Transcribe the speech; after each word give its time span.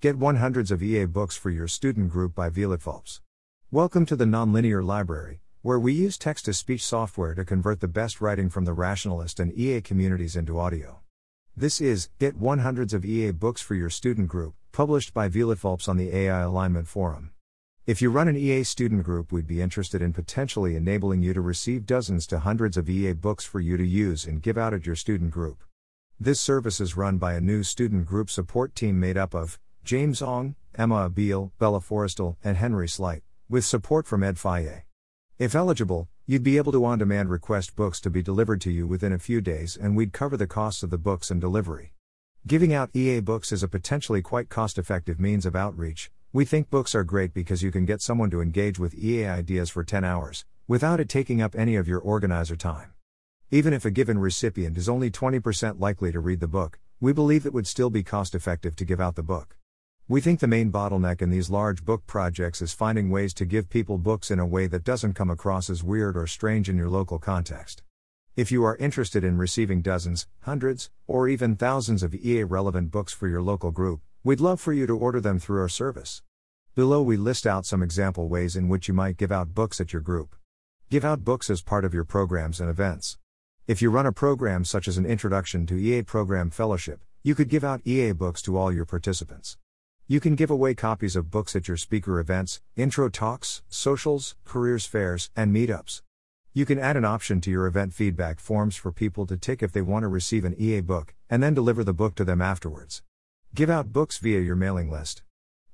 Get 0.00 0.16
one 0.16 0.36
hundreds 0.36 0.70
of 0.70 0.80
EA 0.80 1.06
books 1.06 1.36
for 1.36 1.50
your 1.50 1.66
student 1.66 2.12
group 2.12 2.32
by 2.32 2.50
velutvulpes. 2.50 3.18
Welcome 3.72 4.06
to 4.06 4.14
the 4.14 4.26
Nonlinear 4.26 4.80
Library, 4.84 5.40
where 5.62 5.80
we 5.80 5.92
use 5.92 6.16
text 6.16 6.44
to 6.44 6.54
speech 6.54 6.86
software 6.86 7.34
to 7.34 7.44
convert 7.44 7.80
the 7.80 7.88
best 7.88 8.20
writing 8.20 8.48
from 8.48 8.64
the 8.64 8.72
rationalist 8.72 9.40
and 9.40 9.52
EA 9.58 9.80
communities 9.80 10.36
into 10.36 10.56
audio. 10.56 11.00
This 11.56 11.80
is 11.80 12.10
Get 12.20 12.36
One 12.36 12.60
Hundreds 12.60 12.94
of 12.94 13.04
EA 13.04 13.32
Books 13.32 13.60
for 13.60 13.74
Your 13.74 13.90
Student 13.90 14.28
Group, 14.28 14.54
published 14.70 15.12
by 15.12 15.28
velutvulpes 15.28 15.88
on 15.88 15.96
the 15.96 16.16
AI 16.16 16.42
Alignment 16.42 16.86
Forum. 16.86 17.32
If 17.84 18.00
you 18.00 18.12
run 18.12 18.28
an 18.28 18.36
EA 18.36 18.62
student 18.62 19.02
group, 19.02 19.32
we'd 19.32 19.48
be 19.48 19.60
interested 19.60 20.00
in 20.00 20.12
potentially 20.12 20.76
enabling 20.76 21.22
you 21.22 21.34
to 21.34 21.40
receive 21.40 21.86
dozens 21.86 22.24
to 22.28 22.38
hundreds 22.38 22.76
of 22.76 22.88
EA 22.88 23.14
books 23.14 23.44
for 23.44 23.58
you 23.58 23.76
to 23.76 23.84
use 23.84 24.26
and 24.26 24.42
give 24.42 24.56
out 24.56 24.74
at 24.74 24.86
your 24.86 24.94
student 24.94 25.32
group. 25.32 25.64
This 26.20 26.40
service 26.40 26.80
is 26.80 26.96
run 26.96 27.18
by 27.18 27.34
a 27.34 27.40
new 27.40 27.64
student 27.64 28.06
group 28.06 28.30
support 28.30 28.76
team 28.76 29.00
made 29.00 29.16
up 29.16 29.34
of 29.34 29.58
James 29.88 30.20
Aung, 30.20 30.54
Emma 30.74 31.08
Abele, 31.08 31.50
Bella 31.58 31.80
Forristal, 31.80 32.36
and 32.44 32.58
Henry 32.58 32.86
Sleight, 32.86 33.22
with 33.48 33.64
support 33.64 34.06
from 34.06 34.22
Ed 34.22 34.36
Fage. 34.36 34.82
If 35.38 35.54
eligible, 35.54 36.10
you'd 36.26 36.42
be 36.42 36.58
able 36.58 36.72
to 36.72 36.84
on 36.84 36.98
demand 36.98 37.30
request 37.30 37.74
books 37.74 37.98
to 38.02 38.10
be 38.10 38.20
delivered 38.20 38.60
to 38.60 38.70
you 38.70 38.86
within 38.86 39.14
a 39.14 39.18
few 39.18 39.40
days, 39.40 39.78
and 39.80 39.96
we'd 39.96 40.12
cover 40.12 40.36
the 40.36 40.46
costs 40.46 40.82
of 40.82 40.90
the 40.90 40.98
books 40.98 41.30
and 41.30 41.40
delivery. 41.40 41.94
Giving 42.46 42.74
out 42.74 42.94
EA 42.94 43.20
books 43.20 43.50
is 43.50 43.62
a 43.62 43.66
potentially 43.66 44.20
quite 44.20 44.50
cost 44.50 44.76
effective 44.76 45.18
means 45.18 45.46
of 45.46 45.56
outreach. 45.56 46.10
We 46.34 46.44
think 46.44 46.68
books 46.68 46.94
are 46.94 47.02
great 47.02 47.32
because 47.32 47.62
you 47.62 47.72
can 47.72 47.86
get 47.86 48.02
someone 48.02 48.28
to 48.28 48.42
engage 48.42 48.78
with 48.78 48.94
EA 48.94 49.24
ideas 49.24 49.70
for 49.70 49.84
10 49.84 50.04
hours, 50.04 50.44
without 50.66 51.00
it 51.00 51.08
taking 51.08 51.40
up 51.40 51.54
any 51.56 51.76
of 51.76 51.88
your 51.88 52.00
organizer 52.00 52.56
time. 52.56 52.92
Even 53.50 53.72
if 53.72 53.86
a 53.86 53.90
given 53.90 54.18
recipient 54.18 54.76
is 54.76 54.86
only 54.86 55.10
20% 55.10 55.80
likely 55.80 56.12
to 56.12 56.20
read 56.20 56.40
the 56.40 56.46
book, 56.46 56.78
we 57.00 57.14
believe 57.14 57.46
it 57.46 57.54
would 57.54 57.66
still 57.66 57.88
be 57.88 58.02
cost 58.02 58.34
effective 58.34 58.76
to 58.76 58.84
give 58.84 59.00
out 59.00 59.14
the 59.14 59.22
book. 59.22 59.57
We 60.10 60.22
think 60.22 60.40
the 60.40 60.46
main 60.46 60.72
bottleneck 60.72 61.20
in 61.20 61.28
these 61.28 61.50
large 61.50 61.84
book 61.84 62.06
projects 62.06 62.62
is 62.62 62.72
finding 62.72 63.10
ways 63.10 63.34
to 63.34 63.44
give 63.44 63.68
people 63.68 63.98
books 63.98 64.30
in 64.30 64.38
a 64.38 64.46
way 64.46 64.66
that 64.66 64.82
doesn't 64.82 65.12
come 65.12 65.28
across 65.28 65.68
as 65.68 65.84
weird 65.84 66.16
or 66.16 66.26
strange 66.26 66.70
in 66.70 66.78
your 66.78 66.88
local 66.88 67.18
context. 67.18 67.82
If 68.34 68.50
you 68.50 68.64
are 68.64 68.78
interested 68.78 69.22
in 69.22 69.36
receiving 69.36 69.82
dozens, 69.82 70.26
hundreds, 70.44 70.88
or 71.06 71.28
even 71.28 71.56
thousands 71.56 72.02
of 72.02 72.14
EA 72.14 72.44
relevant 72.44 72.90
books 72.90 73.12
for 73.12 73.28
your 73.28 73.42
local 73.42 73.70
group, 73.70 74.00
we'd 74.24 74.40
love 74.40 74.62
for 74.62 74.72
you 74.72 74.86
to 74.86 74.96
order 74.96 75.20
them 75.20 75.38
through 75.38 75.60
our 75.60 75.68
service. 75.68 76.22
Below 76.74 77.02
we 77.02 77.18
list 77.18 77.46
out 77.46 77.66
some 77.66 77.82
example 77.82 78.30
ways 78.30 78.56
in 78.56 78.70
which 78.70 78.88
you 78.88 78.94
might 78.94 79.18
give 79.18 79.30
out 79.30 79.54
books 79.54 79.78
at 79.78 79.92
your 79.92 80.00
group. 80.00 80.34
Give 80.88 81.04
out 81.04 81.22
books 81.22 81.50
as 81.50 81.60
part 81.60 81.84
of 81.84 81.92
your 81.92 82.04
programs 82.04 82.62
and 82.62 82.70
events. 82.70 83.18
If 83.66 83.82
you 83.82 83.90
run 83.90 84.06
a 84.06 84.12
program 84.12 84.64
such 84.64 84.88
as 84.88 84.96
an 84.96 85.04
Introduction 85.04 85.66
to 85.66 85.76
EA 85.78 86.00
Program 86.00 86.48
Fellowship, 86.48 87.04
you 87.22 87.34
could 87.34 87.50
give 87.50 87.62
out 87.62 87.82
EA 87.84 88.12
books 88.12 88.40
to 88.40 88.56
all 88.56 88.72
your 88.72 88.86
participants. 88.86 89.58
You 90.10 90.20
can 90.20 90.36
give 90.36 90.50
away 90.50 90.74
copies 90.74 91.16
of 91.16 91.30
books 91.30 91.54
at 91.54 91.68
your 91.68 91.76
speaker 91.76 92.18
events, 92.18 92.62
intro 92.76 93.10
talks, 93.10 93.62
socials, 93.68 94.36
careers 94.46 94.86
fairs, 94.86 95.30
and 95.36 95.54
meetups. 95.54 96.00
You 96.54 96.64
can 96.64 96.78
add 96.78 96.96
an 96.96 97.04
option 97.04 97.42
to 97.42 97.50
your 97.50 97.66
event 97.66 97.92
feedback 97.92 98.40
forms 98.40 98.74
for 98.74 98.90
people 98.90 99.26
to 99.26 99.36
tick 99.36 99.62
if 99.62 99.70
they 99.70 99.82
want 99.82 100.04
to 100.04 100.08
receive 100.08 100.46
an 100.46 100.54
EA 100.58 100.80
book, 100.80 101.14
and 101.28 101.42
then 101.42 101.52
deliver 101.52 101.84
the 101.84 101.92
book 101.92 102.14
to 102.14 102.24
them 102.24 102.40
afterwards. 102.40 103.02
Give 103.54 103.68
out 103.68 103.92
books 103.92 104.16
via 104.16 104.40
your 104.40 104.56
mailing 104.56 104.90
list. 104.90 105.24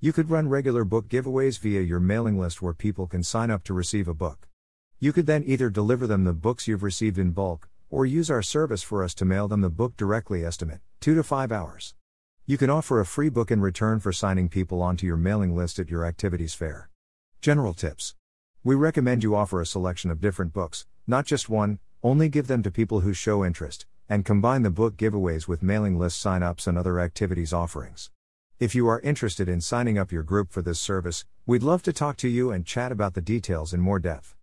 You 0.00 0.12
could 0.12 0.30
run 0.30 0.48
regular 0.48 0.82
book 0.82 1.06
giveaways 1.06 1.60
via 1.60 1.82
your 1.82 2.00
mailing 2.00 2.36
list 2.36 2.60
where 2.60 2.74
people 2.74 3.06
can 3.06 3.22
sign 3.22 3.52
up 3.52 3.62
to 3.62 3.72
receive 3.72 4.08
a 4.08 4.14
book. 4.14 4.48
You 4.98 5.12
could 5.12 5.26
then 5.26 5.44
either 5.46 5.70
deliver 5.70 6.08
them 6.08 6.24
the 6.24 6.32
books 6.32 6.66
you've 6.66 6.82
received 6.82 7.18
in 7.18 7.30
bulk, 7.30 7.68
or 7.88 8.04
use 8.04 8.32
our 8.32 8.42
service 8.42 8.82
for 8.82 9.04
us 9.04 9.14
to 9.14 9.24
mail 9.24 9.46
them 9.46 9.60
the 9.60 9.70
book 9.70 9.96
directly 9.96 10.44
estimate 10.44 10.80
2 11.02 11.14
to 11.14 11.22
5 11.22 11.52
hours. 11.52 11.94
You 12.46 12.58
can 12.58 12.68
offer 12.68 13.00
a 13.00 13.06
free 13.06 13.30
book 13.30 13.50
in 13.50 13.62
return 13.62 14.00
for 14.00 14.12
signing 14.12 14.50
people 14.50 14.82
onto 14.82 15.06
your 15.06 15.16
mailing 15.16 15.56
list 15.56 15.78
at 15.78 15.88
your 15.88 16.04
activities 16.04 16.52
fair. 16.52 16.90
General 17.40 17.72
tips. 17.72 18.16
We 18.62 18.74
recommend 18.74 19.22
you 19.22 19.34
offer 19.34 19.62
a 19.62 19.66
selection 19.66 20.10
of 20.10 20.20
different 20.20 20.52
books, 20.52 20.84
not 21.06 21.24
just 21.24 21.48
one, 21.48 21.78
only 22.02 22.28
give 22.28 22.46
them 22.46 22.62
to 22.62 22.70
people 22.70 23.00
who 23.00 23.14
show 23.14 23.46
interest, 23.46 23.86
and 24.10 24.26
combine 24.26 24.60
the 24.60 24.68
book 24.68 24.98
giveaways 24.98 25.48
with 25.48 25.62
mailing 25.62 25.98
list 25.98 26.20
sign-ups 26.20 26.66
and 26.66 26.76
other 26.76 27.00
activities 27.00 27.54
offerings. 27.54 28.10
If 28.60 28.74
you 28.74 28.88
are 28.88 29.00
interested 29.00 29.48
in 29.48 29.62
signing 29.62 29.96
up 29.96 30.12
your 30.12 30.22
group 30.22 30.52
for 30.52 30.60
this 30.60 30.78
service, 30.78 31.24
we'd 31.46 31.62
love 31.62 31.82
to 31.84 31.94
talk 31.94 32.18
to 32.18 32.28
you 32.28 32.50
and 32.50 32.66
chat 32.66 32.92
about 32.92 33.14
the 33.14 33.22
details 33.22 33.72
in 33.72 33.80
more 33.80 33.98
depth. 33.98 34.36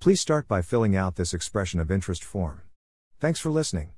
Please 0.00 0.20
start 0.20 0.48
by 0.48 0.60
filling 0.60 0.96
out 0.96 1.14
this 1.14 1.32
expression 1.32 1.78
of 1.78 1.92
interest 1.92 2.24
form. 2.24 2.62
Thanks 3.20 3.38
for 3.38 3.50
listening. 3.50 3.92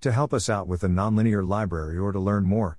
To 0.00 0.10
help 0.10 0.34
us 0.34 0.50
out 0.50 0.66
with 0.66 0.80
the 0.80 0.88
Nonlinear 0.88 1.46
Library 1.46 1.96
or 1.98 2.10
to 2.10 2.18
learn 2.18 2.42
more, 2.42 2.78